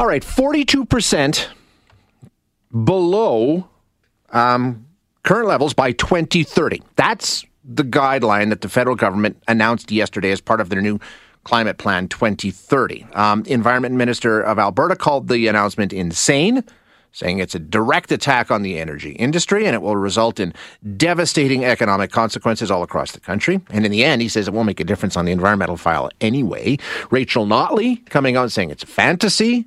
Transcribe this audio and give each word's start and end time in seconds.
All 0.00 0.06
right, 0.06 0.22
42% 0.22 1.48
below 2.84 3.68
um, 4.30 4.86
current 5.24 5.48
levels 5.48 5.74
by 5.74 5.90
2030. 5.90 6.82
That's 6.94 7.44
the 7.64 7.82
guideline 7.82 8.50
that 8.50 8.60
the 8.60 8.68
federal 8.68 8.94
government 8.94 9.42
announced 9.48 9.90
yesterday 9.90 10.30
as 10.30 10.40
part 10.40 10.60
of 10.60 10.68
their 10.68 10.80
new 10.80 11.00
Climate 11.42 11.78
Plan 11.78 12.06
2030. 12.06 13.08
Um, 13.14 13.42
Environment 13.46 13.96
Minister 13.96 14.40
of 14.40 14.60
Alberta 14.60 14.94
called 14.94 15.26
the 15.26 15.48
announcement 15.48 15.92
insane, 15.92 16.62
saying 17.10 17.40
it's 17.40 17.56
a 17.56 17.58
direct 17.58 18.12
attack 18.12 18.52
on 18.52 18.62
the 18.62 18.78
energy 18.78 19.12
industry 19.12 19.66
and 19.66 19.74
it 19.74 19.82
will 19.82 19.96
result 19.96 20.38
in 20.38 20.54
devastating 20.96 21.64
economic 21.64 22.12
consequences 22.12 22.70
all 22.70 22.84
across 22.84 23.10
the 23.10 23.20
country. 23.20 23.60
And 23.70 23.84
in 23.84 23.90
the 23.90 24.04
end, 24.04 24.22
he 24.22 24.28
says 24.28 24.46
it 24.46 24.54
won't 24.54 24.66
make 24.66 24.78
a 24.78 24.84
difference 24.84 25.16
on 25.16 25.24
the 25.24 25.32
environmental 25.32 25.76
file 25.76 26.08
anyway. 26.20 26.78
Rachel 27.10 27.46
Notley 27.46 28.08
coming 28.10 28.36
out 28.36 28.52
saying 28.52 28.70
it's 28.70 28.84
a 28.84 28.86
fantasy, 28.86 29.66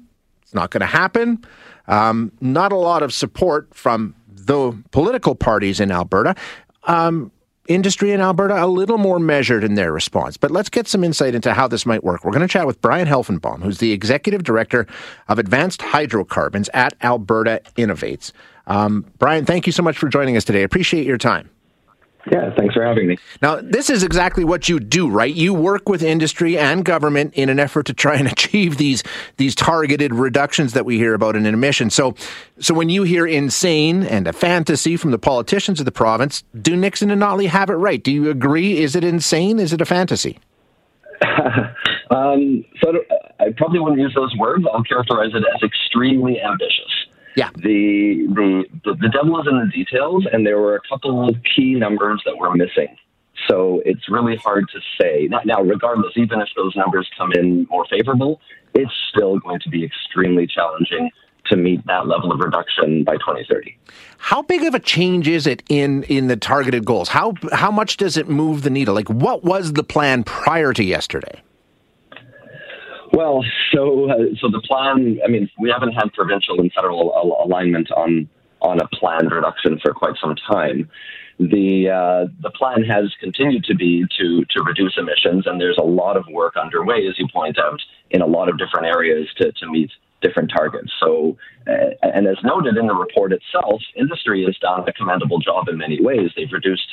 it's 0.51 0.55
not 0.55 0.69
going 0.69 0.81
to 0.81 0.85
happen. 0.85 1.45
Um, 1.87 2.33
not 2.41 2.73
a 2.73 2.75
lot 2.75 3.03
of 3.03 3.13
support 3.13 3.73
from 3.73 4.13
the 4.27 4.77
political 4.91 5.33
parties 5.33 5.79
in 5.79 5.91
Alberta. 5.91 6.35
Um, 6.83 7.31
industry 7.67 8.11
in 8.11 8.19
Alberta 8.19 8.61
a 8.61 8.67
little 8.67 8.97
more 8.97 9.17
measured 9.17 9.63
in 9.63 9.75
their 9.75 9.93
response. 9.93 10.35
But 10.35 10.51
let's 10.51 10.67
get 10.67 10.89
some 10.89 11.05
insight 11.05 11.35
into 11.35 11.53
how 11.53 11.69
this 11.69 11.85
might 11.85 12.03
work. 12.03 12.25
We're 12.25 12.33
going 12.33 12.45
to 12.45 12.51
chat 12.51 12.67
with 12.67 12.81
Bryan 12.81 13.07
Helfenbaum, 13.07 13.63
who's 13.63 13.77
the 13.77 13.93
executive 13.93 14.43
director 14.43 14.87
of 15.29 15.39
advanced 15.39 15.81
hydrocarbons 15.81 16.69
at 16.73 16.95
Alberta 17.01 17.61
Innovates. 17.77 18.33
Um, 18.67 19.05
Bryan, 19.19 19.45
thank 19.45 19.67
you 19.67 19.71
so 19.71 19.83
much 19.83 19.97
for 19.97 20.09
joining 20.09 20.35
us 20.35 20.43
today. 20.43 20.63
Appreciate 20.63 21.05
your 21.05 21.17
time. 21.17 21.49
Yeah, 22.29 22.53
thanks 22.55 22.75
for 22.75 22.83
having 22.83 23.07
me. 23.07 23.17
Now, 23.41 23.59
this 23.61 23.89
is 23.89 24.03
exactly 24.03 24.43
what 24.43 24.69
you 24.69 24.79
do, 24.79 25.09
right? 25.09 25.33
You 25.33 25.53
work 25.53 25.89
with 25.89 26.03
industry 26.03 26.57
and 26.57 26.85
government 26.85 27.33
in 27.33 27.49
an 27.49 27.59
effort 27.59 27.87
to 27.87 27.93
try 27.93 28.15
and 28.15 28.27
achieve 28.31 28.77
these 28.77 29.03
these 29.37 29.55
targeted 29.55 30.13
reductions 30.13 30.73
that 30.73 30.85
we 30.85 30.97
hear 30.97 31.13
about 31.13 31.35
in 31.35 31.45
emissions. 31.45 31.95
So, 31.95 32.15
so 32.59 32.73
when 32.73 32.89
you 32.89 33.03
hear 33.03 33.25
insane 33.25 34.03
and 34.03 34.27
a 34.27 34.33
fantasy 34.33 34.97
from 34.97 35.11
the 35.11 35.19
politicians 35.19 35.79
of 35.79 35.85
the 35.85 35.91
province, 35.91 36.43
do 36.59 36.75
Nixon 36.75 37.09
and 37.09 37.21
Notley 37.21 37.47
have 37.47 37.69
it 37.69 37.75
right? 37.75 38.03
Do 38.03 38.11
you 38.11 38.29
agree? 38.29 38.77
Is 38.77 38.95
it 38.95 39.03
insane? 39.03 39.59
Is 39.59 39.73
it 39.73 39.81
a 39.81 39.85
fantasy? 39.85 40.39
um, 42.11 42.65
so 42.83 42.93
I 43.39 43.51
probably 43.57 43.79
wouldn't 43.79 44.01
use 44.01 44.13
those 44.15 44.35
words. 44.37 44.63
I'll 44.71 44.83
characterize 44.83 45.31
it 45.33 45.43
as 45.55 45.61
extremely 45.63 46.39
ambitious. 46.41 47.00
Yeah. 47.35 47.49
The, 47.55 48.27
the, 48.33 48.63
the, 48.83 48.93
the 48.95 49.09
devil 49.09 49.39
is 49.41 49.47
in 49.47 49.59
the 49.59 49.71
details, 49.71 50.25
and 50.31 50.45
there 50.45 50.59
were 50.59 50.75
a 50.75 50.81
couple 50.87 51.29
of 51.29 51.35
key 51.55 51.75
numbers 51.75 52.21
that 52.25 52.37
were 52.37 52.53
missing. 52.55 52.97
So 53.49 53.81
it's 53.85 54.09
really 54.09 54.35
hard 54.35 54.65
to 54.73 54.79
say. 54.99 55.27
Now, 55.29 55.41
now, 55.45 55.61
regardless, 55.61 56.13
even 56.15 56.41
if 56.41 56.49
those 56.55 56.75
numbers 56.75 57.09
come 57.17 57.31
in 57.33 57.65
more 57.69 57.85
favorable, 57.89 58.39
it's 58.73 58.91
still 59.09 59.39
going 59.39 59.59
to 59.61 59.69
be 59.69 59.83
extremely 59.83 60.47
challenging 60.47 61.09
to 61.47 61.55
meet 61.57 61.85
that 61.87 62.07
level 62.07 62.31
of 62.31 62.39
reduction 62.39 63.03
by 63.03 63.13
2030. 63.13 63.77
How 64.17 64.41
big 64.41 64.63
of 64.63 64.75
a 64.75 64.79
change 64.79 65.27
is 65.27 65.47
it 65.47 65.63
in 65.69 66.03
in 66.03 66.27
the 66.27 66.37
targeted 66.37 66.85
goals? 66.85 67.09
How 67.09 67.33
how 67.51 67.71
much 67.71 67.97
does 67.97 68.15
it 68.15 68.29
move 68.29 68.61
the 68.61 68.69
needle? 68.69 68.93
Like 68.93 69.09
what 69.09 69.43
was 69.43 69.73
the 69.73 69.83
plan 69.83 70.23
prior 70.23 70.71
to 70.73 70.83
yesterday? 70.83 71.41
Well, 73.13 73.43
so 73.73 74.09
uh, 74.09 74.15
so 74.39 74.49
the 74.49 74.61
plan. 74.65 75.19
I 75.23 75.27
mean, 75.27 75.49
we 75.59 75.69
haven't 75.69 75.93
had 75.93 76.13
provincial 76.13 76.59
and 76.59 76.71
federal 76.73 77.13
al- 77.15 77.45
alignment 77.45 77.91
on 77.91 78.29
on 78.61 78.79
a 78.79 78.87
planned 78.93 79.31
reduction 79.31 79.79
for 79.83 79.93
quite 79.93 80.13
some 80.21 80.35
time. 80.35 80.89
The 81.39 81.89
uh, 81.89 82.31
the 82.41 82.51
plan 82.51 82.83
has 82.83 83.11
continued 83.19 83.65
to 83.65 83.75
be 83.75 84.05
to 84.17 84.45
to 84.45 84.63
reduce 84.63 84.97
emissions, 84.97 85.45
and 85.45 85.59
there's 85.59 85.77
a 85.77 85.85
lot 85.85 86.15
of 86.15 86.25
work 86.31 86.55
underway, 86.55 87.07
as 87.07 87.17
you 87.17 87.27
point 87.33 87.57
out, 87.59 87.81
in 88.11 88.21
a 88.21 88.27
lot 88.27 88.47
of 88.47 88.57
different 88.57 88.85
areas 88.85 89.27
to 89.37 89.51
to 89.51 89.69
meet 89.69 89.91
different 90.21 90.51
targets. 90.55 90.91
So, 90.99 91.35
uh, 91.67 91.89
and 92.03 92.27
as 92.27 92.37
noted 92.43 92.77
in 92.77 92.87
the 92.87 92.93
report 92.93 93.33
itself, 93.33 93.81
industry 93.95 94.45
has 94.45 94.55
done 94.59 94.87
a 94.87 94.93
commendable 94.93 95.39
job 95.39 95.67
in 95.67 95.77
many 95.77 95.99
ways. 96.01 96.29
They've 96.35 96.51
reduced 96.51 96.87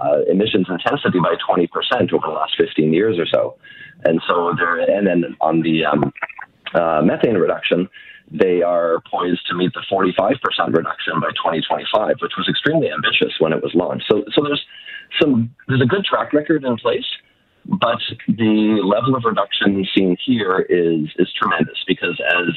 uh, 0.00 0.20
emissions 0.30 0.66
intensity 0.68 1.18
by 1.18 1.34
20% 1.48 2.12
over 2.12 2.26
the 2.26 2.32
last 2.32 2.52
15 2.58 2.92
years 2.92 3.18
or 3.18 3.26
so. 3.26 3.56
And 4.04 4.20
so 4.28 4.54
there, 4.56 4.78
and 4.78 5.06
then 5.06 5.36
on 5.40 5.62
the 5.62 5.84
um, 5.84 6.12
uh, 6.74 7.02
methane 7.02 7.34
reduction, 7.36 7.88
they 8.30 8.62
are 8.62 9.00
poised 9.10 9.46
to 9.48 9.54
meet 9.54 9.72
the 9.74 9.82
45% 9.90 10.38
reduction 10.74 11.20
by 11.20 11.28
2025, 11.36 12.16
which 12.20 12.32
was 12.36 12.48
extremely 12.48 12.90
ambitious 12.90 13.34
when 13.38 13.52
it 13.52 13.62
was 13.62 13.72
launched. 13.74 14.06
So, 14.10 14.24
so 14.32 14.42
there's 14.42 14.64
some, 15.20 15.54
there's 15.68 15.82
a 15.82 15.86
good 15.86 16.04
track 16.04 16.32
record 16.32 16.64
in 16.64 16.76
place, 16.76 17.06
but 17.66 18.00
the 18.26 18.80
level 18.82 19.14
of 19.14 19.24
reduction 19.24 19.84
seen 19.94 20.16
here 20.24 20.66
is, 20.68 21.08
is 21.18 21.32
tremendous 21.40 21.78
because 21.86 22.20
as 22.26 22.54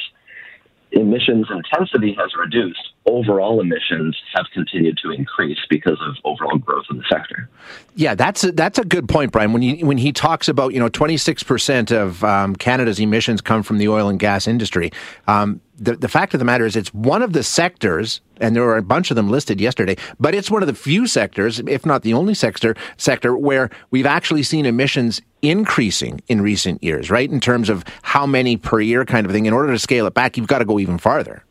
emissions 0.91 1.47
intensity 1.49 2.15
has 2.17 2.31
reduced, 2.37 2.93
overall 3.07 3.59
emissions 3.61 4.17
have 4.35 4.45
continued 4.53 4.97
to 5.03 5.11
increase 5.11 5.57
because 5.69 5.97
of 6.01 6.15
overall 6.23 6.57
growth 6.57 6.85
in 6.89 6.97
the 6.97 7.03
sector. 7.09 7.49
Yeah, 7.95 8.15
that's 8.15 8.43
a, 8.43 8.51
that's 8.51 8.77
a 8.77 8.85
good 8.85 9.09
point, 9.09 9.31
Bryan. 9.31 9.53
When 9.53 9.61
he 9.61 9.83
when 9.83 9.97
he 9.97 10.11
talks 10.11 10.47
about 10.47 10.73
you 10.73 10.79
know 10.79 10.89
twenty 10.89 11.17
six 11.17 11.43
percent 11.43 11.91
of 11.91 12.23
um, 12.23 12.55
Canada's 12.55 12.99
emissions 12.99 13.41
come 13.41 13.63
from 13.63 13.77
the 13.77 13.87
oil 13.87 14.09
and 14.09 14.19
gas 14.19 14.47
industry. 14.47 14.91
Um, 15.27 15.61
the, 15.79 15.95
the 15.95 16.07
fact 16.07 16.33
of 16.33 16.39
the 16.39 16.45
matter 16.45 16.65
is, 16.65 16.75
it's 16.75 16.93
one 16.93 17.21
of 17.21 17.33
the 17.33 17.43
sectors, 17.43 18.21
and 18.37 18.55
there 18.55 18.63
were 18.63 18.77
a 18.77 18.81
bunch 18.81 19.11
of 19.11 19.15
them 19.15 19.29
listed 19.29 19.61
yesterday, 19.61 19.95
but 20.19 20.33
it's 20.33 20.49
one 20.49 20.63
of 20.63 20.67
the 20.67 20.73
few 20.73 21.05
sectors, 21.05 21.59
if 21.59 21.85
not 21.85 22.01
the 22.01 22.13
only 22.13 22.33
sector, 22.33 22.75
sector 22.97 23.37
where 23.37 23.69
we've 23.91 24.05
actually 24.05 24.41
seen 24.41 24.65
emissions 24.65 25.21
increasing 25.43 26.19
in 26.27 26.41
recent 26.41 26.83
years, 26.83 27.11
right? 27.11 27.29
In 27.29 27.39
terms 27.39 27.69
of 27.69 27.83
how 28.01 28.25
many 28.25 28.57
per 28.57 28.79
year 28.79 29.05
kind 29.05 29.25
of 29.25 29.31
thing. 29.31 29.45
In 29.45 29.53
order 29.53 29.71
to 29.71 29.79
scale 29.79 30.07
it 30.07 30.15
back, 30.15 30.35
you've 30.35 30.47
got 30.47 30.59
to 30.59 30.65
go 30.65 30.79
even 30.79 30.97
farther. 30.97 31.43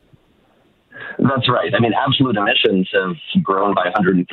That's 1.18 1.48
right. 1.48 1.72
I 1.74 1.80
mean, 1.80 1.92
absolute 1.94 2.36
emissions 2.36 2.88
have 2.92 3.42
grown 3.42 3.74
by 3.74 3.90
137% 3.90 4.26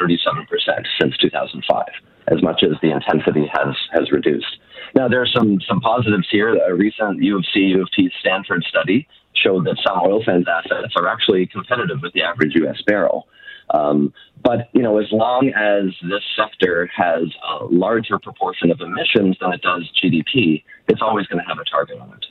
since 0.99 1.17
2005, 1.17 1.85
as 2.27 2.43
much 2.43 2.63
as 2.63 2.71
the 2.81 2.91
intensity 2.91 3.49
has, 3.53 3.75
has 3.93 4.11
reduced. 4.11 4.57
Now, 4.95 5.07
there 5.07 5.21
are 5.21 5.27
some, 5.27 5.59
some 5.67 5.79
positives 5.79 6.27
here. 6.29 6.55
A 6.55 6.75
recent 6.75 7.23
U 7.23 7.37
of 7.37 7.45
C, 7.53 7.59
U 7.61 7.81
of 7.81 7.89
T 7.95 8.11
Stanford 8.19 8.63
study 8.67 9.07
showed 9.35 9.65
that 9.65 9.77
some 9.85 9.99
oil 10.01 10.21
sands 10.23 10.47
assets 10.47 10.93
are 10.95 11.07
actually 11.07 11.47
competitive 11.47 12.01
with 12.01 12.13
the 12.13 12.21
average 12.21 12.53
U.S. 12.55 12.81
barrel. 12.85 13.27
Um, 13.69 14.13
but 14.43 14.69
you 14.73 14.81
know, 14.81 14.99
as 14.99 15.07
long 15.11 15.49
as 15.55 15.93
this 16.07 16.23
sector 16.35 16.89
has 16.95 17.23
a 17.49 17.65
larger 17.65 18.19
proportion 18.19 18.71
of 18.71 18.81
emissions 18.81 19.37
than 19.39 19.53
it 19.53 19.61
does 19.61 19.89
GDP, 20.03 20.63
it's 20.87 21.01
always 21.01 21.25
going 21.27 21.41
to 21.41 21.47
have 21.47 21.59
a 21.59 21.63
target 21.63 21.99
on 21.99 22.09
it. 22.13 22.25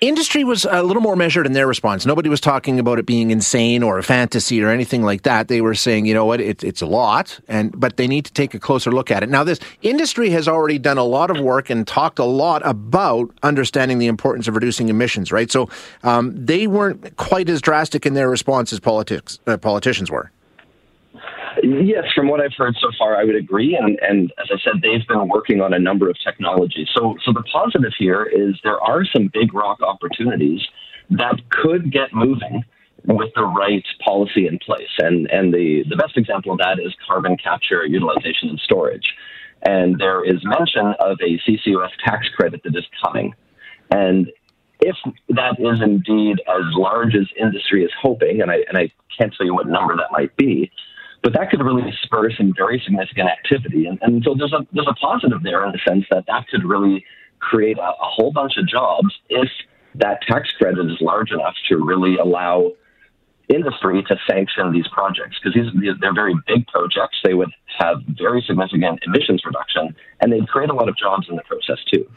Industry 0.00 0.44
was 0.44 0.64
a 0.64 0.84
little 0.84 1.02
more 1.02 1.16
measured 1.16 1.44
in 1.44 1.54
their 1.54 1.66
response. 1.66 2.06
Nobody 2.06 2.28
was 2.28 2.40
talking 2.40 2.78
about 2.78 3.00
it 3.00 3.06
being 3.06 3.32
insane 3.32 3.82
or 3.82 3.98
a 3.98 4.02
fantasy 4.04 4.62
or 4.62 4.68
anything 4.68 5.02
like 5.02 5.22
that. 5.22 5.48
They 5.48 5.60
were 5.60 5.74
saying, 5.74 6.06
you 6.06 6.14
know 6.14 6.24
what, 6.24 6.40
it, 6.40 6.62
it's 6.62 6.80
a 6.80 6.86
lot, 6.86 7.40
and 7.48 7.72
but 7.78 7.96
they 7.96 8.06
need 8.06 8.24
to 8.26 8.32
take 8.32 8.54
a 8.54 8.60
closer 8.60 8.92
look 8.92 9.10
at 9.10 9.24
it. 9.24 9.28
Now, 9.28 9.42
this 9.42 9.58
industry 9.82 10.30
has 10.30 10.46
already 10.46 10.78
done 10.78 10.98
a 10.98 11.04
lot 11.04 11.32
of 11.32 11.40
work 11.40 11.68
and 11.68 11.84
talked 11.84 12.20
a 12.20 12.24
lot 12.24 12.62
about 12.64 13.36
understanding 13.42 13.98
the 13.98 14.06
importance 14.06 14.46
of 14.46 14.54
reducing 14.54 14.88
emissions, 14.88 15.32
right? 15.32 15.50
So 15.50 15.68
um, 16.04 16.32
they 16.32 16.68
weren't 16.68 17.16
quite 17.16 17.48
as 17.48 17.60
drastic 17.60 18.06
in 18.06 18.14
their 18.14 18.30
response 18.30 18.72
as 18.72 18.78
politics, 18.78 19.40
uh, 19.48 19.56
politicians 19.56 20.12
were. 20.12 20.30
Yes, 21.62 22.04
from 22.14 22.28
what 22.28 22.40
I've 22.40 22.54
heard 22.56 22.76
so 22.80 22.88
far, 22.98 23.16
I 23.16 23.24
would 23.24 23.34
agree. 23.34 23.76
And, 23.76 23.98
and 24.00 24.32
as 24.38 24.48
I 24.50 24.58
said, 24.62 24.82
they've 24.82 25.06
been 25.06 25.28
working 25.28 25.60
on 25.60 25.72
a 25.72 25.78
number 25.78 26.08
of 26.08 26.16
technologies. 26.22 26.88
So, 26.94 27.16
so 27.24 27.32
the 27.32 27.42
positive 27.52 27.92
here 27.98 28.24
is 28.24 28.54
there 28.62 28.80
are 28.80 29.04
some 29.04 29.30
big 29.32 29.54
rock 29.54 29.80
opportunities 29.82 30.60
that 31.10 31.40
could 31.50 31.92
get 31.92 32.12
moving 32.12 32.64
with 33.04 33.30
the 33.34 33.44
right 33.44 33.84
policy 34.04 34.46
in 34.46 34.58
place. 34.58 34.90
And, 34.98 35.30
and 35.30 35.52
the, 35.52 35.84
the 35.88 35.96
best 35.96 36.16
example 36.16 36.52
of 36.52 36.58
that 36.58 36.78
is 36.78 36.94
carbon 37.06 37.36
capture, 37.36 37.86
utilization, 37.86 38.50
and 38.50 38.60
storage. 38.60 39.14
And 39.62 39.98
there 39.98 40.24
is 40.24 40.44
mention 40.44 40.94
of 41.00 41.18
a 41.20 41.40
CCUS 41.48 41.90
tax 42.04 42.28
credit 42.36 42.62
that 42.64 42.76
is 42.76 42.84
coming. 43.04 43.34
And 43.90 44.30
if 44.80 44.96
that 45.30 45.56
is 45.58 45.80
indeed 45.80 46.40
as 46.48 46.62
large 46.74 47.14
as 47.14 47.26
industry 47.40 47.84
is 47.84 47.90
hoping, 48.00 48.42
and 48.42 48.50
I, 48.50 48.58
and 48.68 48.76
I 48.76 48.92
can't 49.18 49.34
tell 49.36 49.46
you 49.46 49.54
what 49.54 49.66
number 49.66 49.96
that 49.96 50.12
might 50.12 50.36
be, 50.36 50.70
but 51.22 51.32
that 51.32 51.50
could 51.50 51.62
really 51.62 51.92
spur 52.02 52.30
some 52.30 52.54
very 52.56 52.80
significant 52.84 53.28
activity. 53.28 53.86
And, 53.86 53.98
and 54.02 54.22
so 54.24 54.34
there's 54.34 54.52
a 54.52 54.66
there's 54.72 54.88
a 54.88 54.94
positive 54.94 55.42
there 55.42 55.64
in 55.66 55.72
the 55.72 55.78
sense 55.86 56.04
that 56.10 56.24
that 56.26 56.48
could 56.48 56.64
really 56.64 57.04
create 57.38 57.78
a, 57.78 57.82
a 57.82 57.94
whole 58.00 58.32
bunch 58.32 58.56
of 58.56 58.66
jobs 58.66 59.14
if 59.28 59.48
that 59.94 60.22
tax 60.22 60.50
credit 60.52 60.90
is 60.90 61.00
large 61.00 61.30
enough 61.30 61.54
to 61.68 61.76
really 61.76 62.16
allow 62.16 62.72
industry 63.48 64.02
to 64.02 64.16
sanction 64.28 64.72
these 64.72 64.86
projects 64.88 65.38
because 65.42 65.54
these 65.54 65.92
they're 66.00 66.14
very 66.14 66.34
big 66.46 66.66
projects. 66.66 67.18
They 67.24 67.34
would 67.34 67.50
have 67.78 68.02
very 68.08 68.42
significant 68.46 69.00
emissions 69.06 69.42
reduction, 69.44 69.94
and 70.20 70.32
they'd 70.32 70.48
create 70.48 70.70
a 70.70 70.74
lot 70.74 70.88
of 70.88 70.96
jobs 70.96 71.28
in 71.28 71.36
the 71.36 71.42
process 71.42 71.78
too 71.92 72.08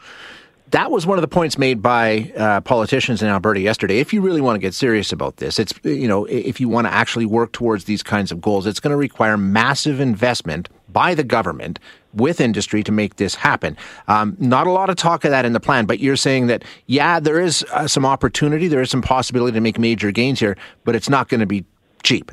that 0.72 0.90
was 0.90 1.06
one 1.06 1.18
of 1.18 1.22
the 1.22 1.28
points 1.28 1.56
made 1.56 1.80
by 1.80 2.32
uh, 2.36 2.60
politicians 2.62 3.22
in 3.22 3.28
Alberta 3.28 3.60
yesterday. 3.60 4.00
If 4.00 4.12
you 4.12 4.20
really 4.20 4.40
want 4.40 4.56
to 4.56 4.58
get 4.58 4.74
serious 4.74 5.12
about 5.12 5.36
this, 5.36 5.58
it's 5.58 5.72
you 5.84 6.08
know 6.08 6.24
if 6.24 6.60
you 6.60 6.68
want 6.68 6.86
to 6.86 6.92
actually 6.92 7.26
work 7.26 7.52
towards 7.52 7.84
these 7.84 8.02
kinds 8.02 8.32
of 8.32 8.40
goals, 8.40 8.66
it's 8.66 8.80
going 8.80 8.90
to 8.90 8.96
require 8.96 9.36
massive 9.36 10.00
investment 10.00 10.68
by 10.88 11.14
the 11.14 11.24
government 11.24 11.78
with 12.12 12.40
industry 12.40 12.82
to 12.82 12.92
make 12.92 13.16
this 13.16 13.34
happen. 13.34 13.76
Um, 14.08 14.36
not 14.38 14.66
a 14.66 14.70
lot 14.70 14.90
of 14.90 14.96
talk 14.96 15.24
of 15.24 15.30
that 15.30 15.44
in 15.44 15.52
the 15.52 15.60
plan, 15.60 15.86
but 15.86 16.00
you're 16.00 16.16
saying 16.16 16.48
that, 16.48 16.62
yeah, 16.86 17.20
there 17.20 17.40
is 17.40 17.64
uh, 17.72 17.88
some 17.88 18.04
opportunity, 18.04 18.68
there 18.68 18.82
is 18.82 18.90
some 18.90 19.00
possibility 19.00 19.54
to 19.54 19.60
make 19.60 19.78
major 19.78 20.10
gains 20.10 20.40
here, 20.40 20.56
but 20.84 20.94
it's 20.94 21.08
not 21.08 21.28
going 21.28 21.40
to 21.40 21.46
be 21.46 21.64
cheap. 22.02 22.30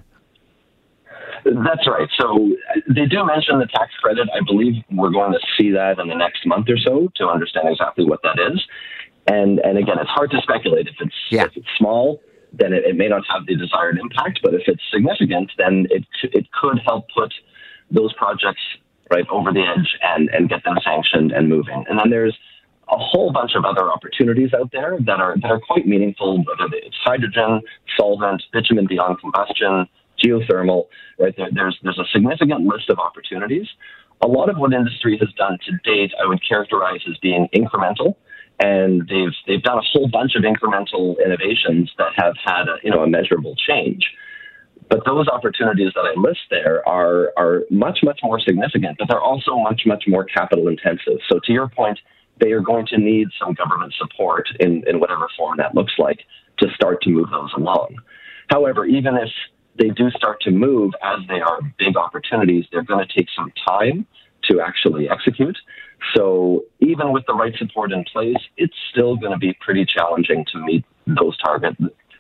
That's 1.64 1.88
right. 1.88 2.10
So 2.20 2.52
uh, 2.76 2.80
they 2.88 3.06
do 3.06 3.26
mention 3.26 3.60
the 3.60 3.68
tax 3.68 3.92
credit. 4.02 4.28
I 4.34 4.40
believe 4.46 4.84
we're 4.92 5.12
going 5.12 5.34
to 5.34 5.40
see 5.58 5.72
that 5.72 6.00
in 6.00 6.08
the 6.08 6.16
next 6.16 6.46
month 6.46 6.68
or 6.70 6.78
so 6.78 7.10
to 7.16 7.28
understand 7.28 7.70
exactly 7.70 8.06
what 8.06 8.22
that 8.24 8.38
is. 8.52 8.62
And 9.28 9.60
and 9.60 9.78
again, 9.78 9.98
it's 10.00 10.10
hard 10.10 10.32
to 10.32 10.42
speculate 10.42 10.88
if 10.88 10.96
it's 11.00 11.16
yeah. 11.32 11.44
if 11.44 11.52
it's 11.56 11.68
small 11.78 12.22
then 12.54 12.74
it, 12.74 12.84
it, 12.86 12.96
may 12.96 13.08
not 13.08 13.24
have 13.32 13.46
the 13.46 13.56
desired 13.56 13.98
impact. 14.00 14.40
But 14.44 14.54
if 14.54 14.64
it's 14.68 14.82
significant, 14.92 15.52
then 15.58 15.88
it 15.90 16.06
it 16.24 16.48
could 16.52 16.80
help 16.86 17.06
put 17.16 17.34
those 17.92 18.14
projects 18.14 18.62
right 19.12 19.28
over 19.30 19.52
the 19.52 19.62
edge 19.62 19.98
and 20.02 20.30
and 20.30 20.50
get 20.50 20.64
them 20.64 20.78
sanctioned 20.84 21.32
and 21.32 21.50
moving. 21.50 21.86
And 21.90 22.00
then 22.00 22.10
there's 22.10 22.38
a 22.90 22.98
whole 22.98 23.32
bunch 23.32 23.52
of 23.56 23.66
other 23.66 23.92
opportunities 23.92 24.52
out 24.54 24.72
there 24.72 24.98
that 25.06 25.20
are 25.20 25.36
that 25.42 25.52
are 25.52 25.60
quite 25.60 25.86
meaningful. 25.86 26.38
Whether 26.38 26.76
it's 26.76 26.98
hydrogen, 27.04 27.62
solvent, 27.98 28.44
bitumen 28.52 28.88
beyond 28.88 29.20
combustion, 29.20 29.88
geothermal, 30.24 30.88
right 31.18 31.36
there, 31.38 31.50
there's 31.52 31.78
there's 31.84 32.00
a 32.00 32.06
significant 32.12 32.62
list 32.62 32.90
of 32.90 33.00
opportunities. 33.00 33.68
A 34.22 34.28
lot 34.28 34.50
of 34.50 34.58
what 34.58 34.74
industry 34.74 35.18
has 35.20 35.30
done 35.38 35.58
to 35.66 35.72
date, 35.90 36.12
I 36.22 36.28
would 36.28 36.42
characterize 36.48 37.02
as 37.10 37.18
being 37.20 37.48
incremental 37.56 38.16
and 38.60 39.08
they've 39.08 39.34
they've 39.48 39.64
done 39.64 39.78
a 39.78 39.82
whole 39.82 40.08
bunch 40.08 40.36
of 40.36 40.44
incremental 40.44 41.16
innovations 41.24 41.92
that 41.98 42.12
have 42.16 42.36
had 42.44 42.68
a, 42.68 42.76
you 42.84 42.92
know 42.92 43.04
a 43.04 43.08
measurable 43.08 43.56
change. 43.56 44.06
But 44.90 45.06
those 45.06 45.28
opportunities 45.28 45.92
that 45.96 46.02
I 46.02 46.20
list 46.20 46.42
there 46.50 46.88
are 46.88 47.32
are 47.38 47.64
much 47.70 48.00
much 48.04 48.20
more 48.24 48.40
significant, 48.40 48.98
but 48.98 49.08
they're 49.08 49.22
also 49.22 49.58
much 49.58 49.84
much 49.86 50.06
more 50.08 50.26
capital 50.26 50.68
intensive. 50.68 51.20
So 51.30 51.40
to 51.46 51.54
your 51.54 51.70
point, 51.70 52.00
they 52.40 52.52
are 52.52 52.62
going 52.62 52.86
to 52.88 52.98
need 52.98 53.28
some 53.40 53.54
government 53.54 53.94
support 53.98 54.48
in 54.60 54.84
in 54.88 55.00
whatever 55.00 55.28
form 55.38 55.58
that 55.58 55.74
looks 55.74 55.94
like 55.98 56.20
to 56.58 56.68
start 56.76 57.02
to 57.04 57.10
move 57.10 57.30
those 57.32 57.54
along. 57.56 57.96
However, 58.50 58.86
even 58.86 59.16
if 59.16 59.30
they 59.80 59.90
do 59.90 60.12
start 60.12 60.42
to 60.42 60.52
move 60.52 60.94
as 61.02 61.20
they 61.28 61.42
are 61.42 61.60
big 61.78 61.98
opportunities, 61.98 62.66
they're 62.72 62.84
going 62.84 63.06
to 63.06 63.14
take 63.14 63.28
some 63.36 63.52
time 63.68 64.06
to 64.50 64.62
actually 64.62 65.10
execute. 65.10 65.58
So 66.16 66.66
even 66.80 67.12
with 67.12 67.26
the 67.26 67.34
right 67.34 67.54
support 67.58 67.92
in 67.92 68.04
place, 68.06 68.38
it's 68.58 68.76
still 68.92 69.16
going 69.16 69.32
to 69.32 69.38
be 69.38 69.54
pretty 69.60 69.86
challenging 69.86 70.46
to 70.52 70.60
meet 70.60 70.86
those 71.08 71.38
targets 71.38 71.78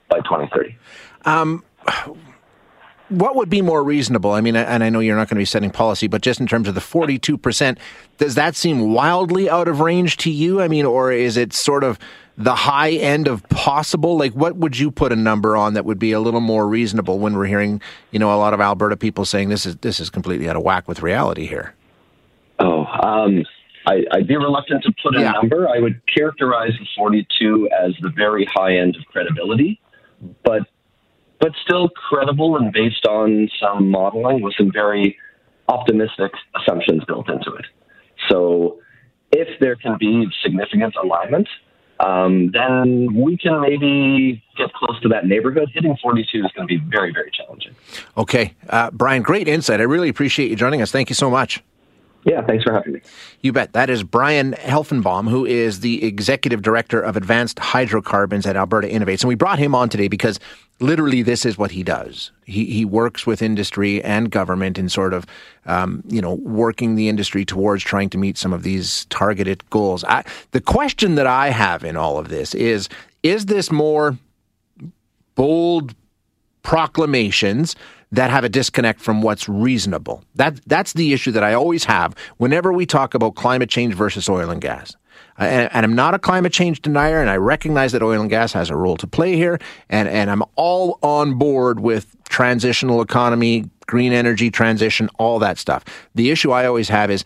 by 0.09 0.17
2030. 0.17 0.75
Um, 1.25 1.63
what 3.09 3.35
would 3.35 3.49
be 3.49 3.61
more 3.61 3.83
reasonable? 3.83 4.31
I 4.31 4.41
mean, 4.41 4.55
and 4.55 4.83
I 4.83 4.89
know 4.89 4.99
you're 4.99 5.15
not 5.15 5.29
going 5.29 5.37
to 5.37 5.41
be 5.41 5.45
setting 5.45 5.71
policy, 5.71 6.07
but 6.07 6.21
just 6.21 6.39
in 6.39 6.47
terms 6.47 6.67
of 6.67 6.75
the 6.75 6.81
42%, 6.81 7.77
does 8.17 8.35
that 8.35 8.55
seem 8.55 8.93
wildly 8.93 9.49
out 9.49 9.67
of 9.67 9.79
range 9.79 10.17
to 10.17 10.31
you? 10.31 10.61
I 10.61 10.67
mean, 10.67 10.85
or 10.85 11.11
is 11.11 11.35
it 11.35 11.53
sort 11.53 11.83
of 11.83 11.97
the 12.39 12.55
high 12.55 12.91
end 12.91 13.27
of 13.27 13.47
possible? 13.49 14.17
Like, 14.17 14.33
what 14.33 14.55
would 14.55 14.79
you 14.79 14.89
put 14.89 15.11
a 15.11 15.15
number 15.15 15.55
on 15.55 15.73
that 15.73 15.85
would 15.85 15.99
be 15.99 16.13
a 16.13 16.19
little 16.19 16.39
more 16.39 16.67
reasonable 16.67 17.19
when 17.19 17.35
we're 17.35 17.45
hearing, 17.45 17.81
you 18.11 18.17
know, 18.17 18.33
a 18.33 18.37
lot 18.37 18.53
of 18.53 18.61
Alberta 18.61 18.97
people 18.97 19.25
saying 19.25 19.49
this 19.49 19.65
is 19.65 19.75
this 19.77 19.99
is 19.99 20.09
completely 20.09 20.49
out 20.49 20.55
of 20.55 20.63
whack 20.63 20.87
with 20.87 21.01
reality 21.01 21.45
here? 21.45 21.75
Oh, 22.57 22.85
um, 22.85 23.43
I, 23.85 24.05
would 24.13 24.27
be 24.27 24.37
reluctant 24.37 24.83
to 24.83 24.93
put 25.03 25.15
a 25.15 25.21
yeah. 25.21 25.31
number. 25.31 25.67
I 25.67 25.79
would 25.79 26.01
characterize 26.07 26.71
the 26.79 26.87
42 26.95 27.69
as 27.77 27.93
the 28.01 28.11
very 28.15 28.45
high 28.45 28.77
end 28.77 28.95
of 28.95 29.05
credibility, 29.05 29.79
but 30.43 30.63
but 31.39 31.51
still 31.63 31.89
credible 31.89 32.57
and 32.57 32.71
based 32.73 33.05
on 33.05 33.49
some 33.61 33.89
modeling 33.89 34.41
with 34.41 34.53
some 34.57 34.71
very 34.73 35.17
optimistic 35.69 36.31
assumptions 36.55 37.03
built 37.05 37.29
into 37.29 37.53
it. 37.53 37.65
So, 38.29 38.79
if 39.31 39.47
there 39.59 39.75
can 39.75 39.97
be 39.97 40.27
significant 40.43 40.95
alignment, 41.01 41.47
um, 41.99 42.51
then 42.51 43.13
we 43.13 43.37
can 43.37 43.61
maybe 43.61 44.41
get 44.57 44.71
close 44.73 44.99
to 45.01 45.09
that 45.09 45.25
neighborhood. 45.25 45.69
Hitting 45.73 45.97
42 46.01 46.45
is 46.45 46.51
going 46.55 46.67
to 46.67 46.77
be 46.77 46.77
very, 46.89 47.11
very 47.11 47.31
challenging. 47.31 47.75
Okay. 48.17 48.53
Uh, 48.69 48.91
Bryan, 48.91 49.21
great 49.21 49.47
insight. 49.47 49.79
I 49.79 49.83
really 49.83 50.09
appreciate 50.09 50.49
you 50.49 50.55
joining 50.55 50.81
us. 50.81 50.91
Thank 50.91 51.09
you 51.09 51.15
so 51.15 51.29
much. 51.29 51.61
Yeah, 52.25 52.45
thanks 52.45 52.63
for 52.63 52.73
having 52.73 52.93
me. 52.93 53.01
You 53.41 53.53
bet. 53.53 53.73
That 53.73 53.89
is 53.89 54.03
Bryan 54.03 54.53
Helfenbaum, 54.53 55.29
who 55.29 55.45
is 55.45 55.79
the 55.79 56.03
executive 56.03 56.61
director 56.61 57.01
of 57.01 57.15
advanced 57.15 57.59
hydrocarbons 57.59 58.45
at 58.45 58.57
Alberta 58.57 58.87
Innovates. 58.87 59.21
And 59.21 59.29
we 59.29 59.35
brought 59.35 59.57
him 59.57 59.73
on 59.73 59.87
today 59.87 60.09
because 60.09 60.39
literally 60.81 61.21
this 61.21 61.45
is 61.45 61.57
what 61.57 61.71
he 61.71 61.81
does. 61.81 62.31
He, 62.45 62.65
he 62.65 62.83
works 62.83 63.25
with 63.25 63.41
industry 63.41 64.03
and 64.03 64.29
government 64.31 64.77
in 64.77 64.89
sort 64.89 65.13
of, 65.13 65.25
um, 65.65 66.03
you 66.07 66.21
know, 66.21 66.33
working 66.35 66.95
the 66.95 67.07
industry 67.07 67.45
towards 67.45 67.83
trying 67.83 68.09
to 68.09 68.17
meet 68.17 68.37
some 68.37 68.51
of 68.51 68.63
these 68.63 69.05
targeted 69.05 69.67
goals. 69.69 70.03
I, 70.03 70.25
the 70.51 70.61
question 70.61 71.15
that 71.15 71.27
I 71.27 71.49
have 71.49 71.85
in 71.85 71.95
all 71.95 72.17
of 72.17 72.27
this 72.27 72.53
is, 72.53 72.89
is 73.23 73.45
this 73.45 73.71
more 73.71 74.17
bold 75.35 75.95
proclamations 76.69 77.75
that 78.11 78.29
have 78.29 78.43
a 78.43 78.49
disconnect 78.49 79.01
from 79.01 79.23
what's 79.23 79.49
reasonable. 79.49 80.23
That 80.35 80.61
that's 80.67 80.93
the 80.93 81.13
issue 81.13 81.31
that 81.31 81.43
I 81.43 81.55
always 81.55 81.85
have 81.85 82.15
whenever 82.37 82.71
we 82.71 82.85
talk 82.85 83.15
about 83.15 83.33
climate 83.33 83.71
change 83.71 83.95
versus 83.95 84.29
oil 84.29 84.51
and 84.51 84.61
gas. 84.61 84.95
And, 85.39 85.71
and, 85.73 85.83
I'm 85.83 85.95
not 85.95 86.13
a 86.13 86.19
climate 86.19 86.53
change 86.53 86.83
denier, 86.83 87.21
and 87.21 87.29
I 87.29 87.37
recognize 87.37 87.93
that 87.93 88.03
oil 88.03 88.21
and 88.21 88.29
gas 88.29 88.53
has 88.53 88.69
a 88.69 88.75
role 88.75 88.97
to 88.97 89.07
play 89.07 89.35
here, 89.35 89.57
and, 89.89 90.07
and 90.07 90.29
I'm 90.29 90.43
all 90.57 90.99
on 91.01 91.39
board 91.39 91.79
with 91.79 92.15
transitional 92.29 93.01
economy, 93.01 93.65
green 93.89 94.13
energy 94.13 94.51
transition, 94.51 95.09
all 95.17 95.39
that 95.39 95.57
stuff. 95.57 95.83
The 96.13 96.29
issue 96.29 96.51
I 96.51 96.67
always 96.67 96.89
have 96.89 97.09
is 97.09 97.23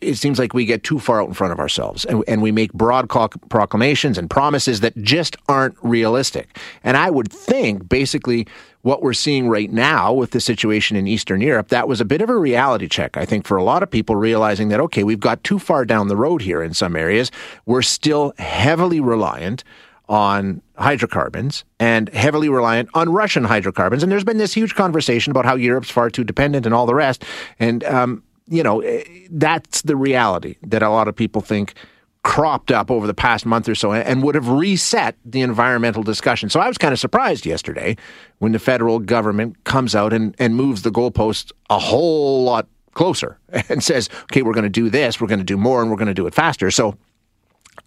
it 0.00 0.14
seems 0.14 0.38
like 0.38 0.54
we 0.54 0.64
get 0.64 0.82
too 0.82 0.98
far 0.98 1.20
out 1.20 1.28
in 1.28 1.34
front 1.34 1.52
of 1.52 1.60
ourselves 1.60 2.06
and, 2.06 2.24
and 2.26 2.40
we 2.40 2.50
make 2.50 2.72
broad 2.72 3.10
proclamations 3.10 4.16
and 4.16 4.30
promises 4.30 4.80
that 4.80 4.96
just 5.02 5.36
aren't 5.48 5.76
realistic. 5.82 6.56
And 6.82 6.96
I 6.96 7.10
would 7.10 7.30
think 7.30 7.90
basically 7.90 8.46
what 8.80 9.02
we're 9.02 9.12
seeing 9.12 9.50
right 9.50 9.70
now 9.70 10.14
with 10.14 10.30
the 10.30 10.40
situation 10.40 10.96
in 10.96 11.06
Eastern 11.06 11.42
Europe, 11.42 11.68
that 11.68 11.86
was 11.86 12.00
a 12.00 12.06
bit 12.06 12.22
of 12.22 12.30
a 12.30 12.38
reality 12.38 12.88
check, 12.88 13.18
I 13.18 13.26
think, 13.26 13.46
for 13.46 13.58
a 13.58 13.62
lot 13.62 13.82
of 13.82 13.90
people 13.90 14.16
realizing 14.16 14.70
that, 14.70 14.80
okay, 14.80 15.04
we've 15.04 15.20
got 15.20 15.44
too 15.44 15.58
far 15.58 15.84
down 15.84 16.08
the 16.08 16.16
road 16.16 16.40
here 16.40 16.62
in 16.62 16.72
some 16.72 16.96
areas. 16.96 17.30
We're 17.66 17.82
still 17.82 18.32
heavily 18.38 18.98
reliant 18.98 19.62
on 20.08 20.62
hydrocarbons 20.76 21.64
and 21.78 22.08
heavily 22.10 22.48
reliant 22.48 22.88
on 22.94 23.10
Russian 23.10 23.44
hydrocarbons. 23.44 24.02
And 24.02 24.10
there's 24.10 24.24
been 24.24 24.38
this 24.38 24.54
huge 24.54 24.74
conversation 24.74 25.30
about 25.30 25.44
how 25.44 25.54
Europe's 25.54 25.90
far 25.90 26.10
too 26.10 26.24
dependent 26.24 26.66
and 26.66 26.74
all 26.74 26.86
the 26.86 26.94
rest. 26.94 27.24
And, 27.58 27.84
um, 27.84 28.22
you 28.48 28.62
know, 28.62 28.80
eh, 28.80 29.04
that's 29.30 29.82
the 29.82 29.96
reality 29.96 30.56
that 30.62 30.82
a 30.82 30.88
lot 30.88 31.08
of 31.08 31.16
people 31.16 31.42
think 31.42 31.74
cropped 32.22 32.70
up 32.70 32.90
over 32.90 33.06
the 33.06 33.14
past 33.14 33.46
month 33.46 33.68
or 33.68 33.74
so 33.74 33.92
and 33.92 34.22
would 34.22 34.34
have 34.34 34.48
reset 34.48 35.16
the 35.24 35.40
environmental 35.40 36.02
discussion. 36.02 36.50
So 36.50 36.60
I 36.60 36.68
was 36.68 36.76
kind 36.76 36.92
of 36.92 36.98
surprised 36.98 37.46
yesterday 37.46 37.96
when 38.38 38.52
the 38.52 38.58
federal 38.58 38.98
government 38.98 39.62
comes 39.64 39.94
out 39.94 40.12
and, 40.12 40.34
and 40.38 40.54
moves 40.54 40.82
the 40.82 40.90
goalpost 40.90 41.52
a 41.70 41.78
whole 41.78 42.44
lot 42.44 42.66
closer 42.94 43.38
and 43.68 43.82
says, 43.82 44.08
okay, 44.24 44.42
we're 44.42 44.52
going 44.52 44.64
to 44.64 44.68
do 44.68 44.90
this, 44.90 45.20
we're 45.20 45.28
going 45.28 45.38
to 45.38 45.44
do 45.44 45.56
more, 45.56 45.80
and 45.80 45.90
we're 45.90 45.96
going 45.96 46.08
to 46.08 46.14
do 46.14 46.26
it 46.26 46.34
faster. 46.34 46.70
So 46.70 46.96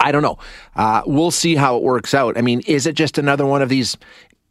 I 0.02 0.12
don't 0.12 0.24
know. 0.24 0.38
Uh, 0.76 1.02
we'll 1.06 1.32
see 1.32 1.56
how 1.56 1.78
it 1.78 1.84
works 1.84 2.14
out. 2.14 2.38
I 2.38 2.42
mean, 2.42 2.62
is 2.68 2.86
it 2.86 2.96
just 2.96 3.18
another 3.18 3.46
one 3.46 3.62
of 3.62 3.70
these? 3.70 3.98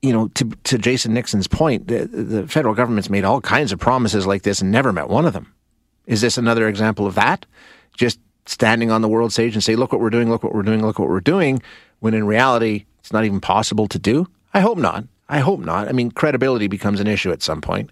You 0.03 0.15
know, 0.15 0.29
to 0.29 0.45
to 0.65 0.79
Jason 0.79 1.13
Nixon's 1.13 1.47
point, 1.47 1.89
the, 1.89 2.07
the 2.07 2.49
federal 2.49 2.75
government's 2.75 3.11
made 3.11 3.25
all 3.25 3.41
kinds 3.41 3.71
of 3.73 3.79
promises 3.79 4.27
like 4.27 4.43
this 4.43 4.63
and 4.63 4.71
never 4.71 4.93
met 4.93 5.09
one 5.09 5.27
of 5.27 5.35
them. 5.35 5.53
Is 6.07 6.23
this 6.23 6.39
another 6.39 6.69
example 6.69 7.07
of 7.07 7.15
that? 7.17 7.45
Just 7.97 8.19
standing 8.47 8.91
on 8.91 9.03
the 9.03 9.09
world 9.09 9.33
stage 9.33 9.55
and 9.55 9.63
say, 9.63 9.77
"Look 9.77 9.93
what 9.93 10.01
we're 10.01 10.11
doing! 10.11 10.31
Look 10.31 10.43
what 10.43 10.55
we're 10.55 10.63
doing! 10.63 10.81
Look 10.81 10.99
what 10.99 11.09
we're 11.09 11.21
doing!" 11.21 11.61
When 11.99 12.15
in 12.15 12.27
reality, 12.27 12.87
it's 13.01 13.13
not 13.13 13.25
even 13.25 13.41
possible 13.41 13.87
to 13.89 13.99
do. 13.99 14.27
I 14.55 14.61
hope 14.61 14.79
not. 14.79 15.05
I 15.29 15.41
hope 15.41 15.61
not. 15.61 15.89
I 15.89 15.93
mean, 15.93 16.11
credibility 16.11 16.67
becomes 16.67 16.99
an 16.99 17.07
issue 17.07 17.31
at 17.31 17.43
some 17.43 17.61
point. 17.61 17.91